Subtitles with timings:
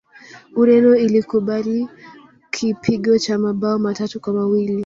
[0.61, 1.87] ureno ilikubali
[2.51, 4.79] kipigo cha mabao matatu kwa mawili